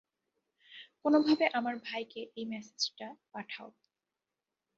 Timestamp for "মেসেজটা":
2.45-3.07